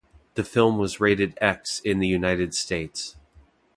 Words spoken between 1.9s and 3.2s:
the United States.